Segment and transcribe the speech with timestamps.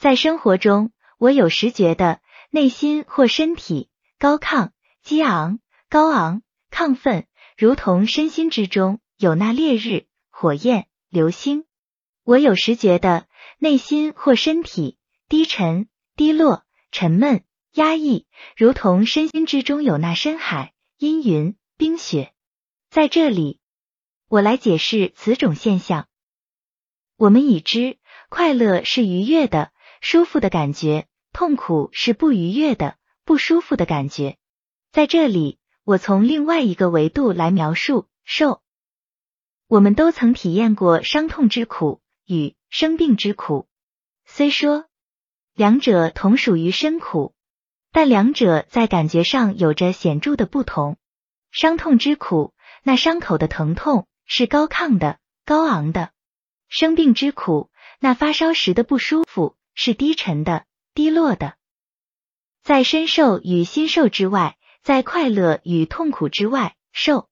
[0.00, 4.70] 在生活中，我有时觉得内心或身体高亢、
[5.02, 5.60] 激昂、
[5.90, 6.40] 高昂、
[6.70, 11.64] 亢奋，如同身心之中有那烈日、火焰、流星；
[12.24, 13.26] 我有时觉得
[13.58, 14.96] 内心或身体
[15.28, 15.86] 低沉、
[16.16, 17.44] 低落、沉闷、
[17.74, 18.26] 压抑，
[18.56, 22.32] 如同身心之中有那深海、阴云、冰雪。
[22.88, 23.60] 在这里，
[24.28, 26.08] 我来解释此种现象。
[27.18, 27.98] 我们已知，
[28.30, 29.72] 快乐是愉悦的。
[30.00, 34.36] 舒服的感觉，痛苦是不愉悦的、不舒服的感觉。
[34.92, 38.62] 在这里，我从另外一个维度来描述受。
[39.68, 43.68] 我们都曾体验过伤痛之苦与生病之苦，
[44.24, 44.86] 虽说
[45.54, 47.34] 两者同属于身苦，
[47.92, 50.96] 但两者在感觉上有着显著的不同。
[51.52, 56.10] 伤痛之苦，那伤口的疼痛是高亢的、高昂的；
[56.68, 57.70] 生病之苦，
[58.00, 59.56] 那发烧时的不舒服。
[59.74, 61.54] 是低沉的、低落的。
[62.62, 67.28] 在身受与心受之外，在快乐与痛苦之外，受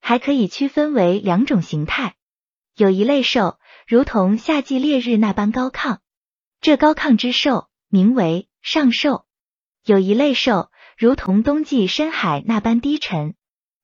[0.00, 2.16] 还可以区分为两种形态。
[2.74, 5.98] 有一类受，如同夏季烈日那般高亢，
[6.60, 9.24] 这高亢之受名为上受；
[9.84, 13.34] 有一类受，如同冬季深海那般低沉，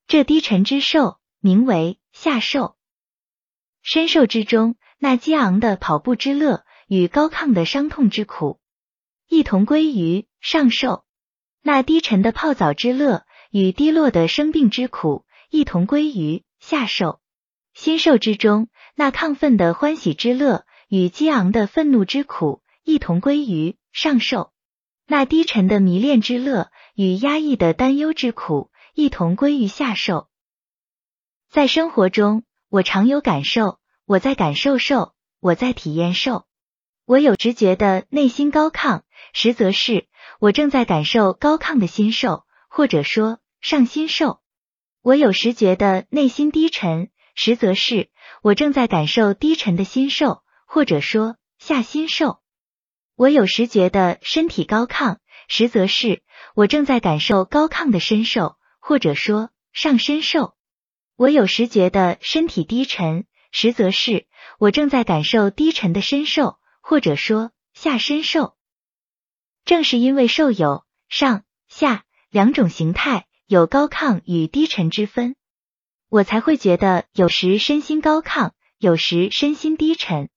[0.06, 2.76] 这低沉之受名为下受。
[3.82, 6.64] 身受之中，那激昂的跑步之乐。
[6.92, 8.60] 与高亢的伤痛之苦
[9.26, 11.06] 一同归于上受，
[11.62, 17.22] 那低沉的泡澡之乐与低落的生病之苦一同归于下受。
[17.72, 24.52] 心受之中，那亢奋的欢喜之乐与激昂的愤怒之苦一同归于上受。
[25.06, 30.28] 那低沉的迷恋之乐与压抑的担忧之苦一同归于下受。
[31.48, 36.44] 在生活中，我常有感受，我在感受受，我在体验受。
[37.12, 39.02] 我有直觉的内心高亢，
[39.34, 40.06] 实则是
[40.40, 44.40] 我正在感受高亢的心受，或者说上心受。
[45.02, 48.08] 我有时觉得内心低沉，实则是
[48.40, 52.38] 我正在感受低沉的心受，或者说下心受。
[53.14, 55.18] 我有时觉得身体高亢，
[55.48, 56.22] 实则是
[56.54, 60.54] 我正在感受高亢的身受，或者说上身受。
[61.16, 64.24] 我有时觉得身体低沉，实则是
[64.58, 66.56] 我正在感受低沉的身受。
[66.82, 68.54] 或者说下身受，
[69.64, 75.36] 正是因为受有上下两种形态，有高亢与低沉之分，
[76.08, 80.28] 我才会觉得有时身心高亢，有时身心低沉。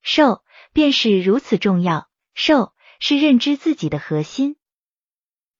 [0.00, 0.42] 受
[0.72, 4.56] 便是如此重要，受是认知自己的核心。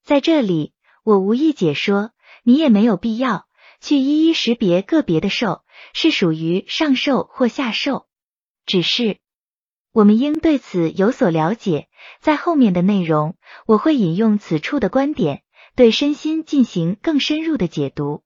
[0.03, 0.73] 在这里，
[1.05, 3.47] 我无意解说，你也没有必要
[3.81, 8.09] 去一一识别个别的受是属于上受或下受，
[8.65, 9.21] 只是。
[9.93, 11.89] 我们应对此有所了解，
[12.21, 13.37] 在后面的内容，
[13.67, 15.43] 我会引用此处的观点，
[15.77, 18.23] 对身心进行更深入的解读。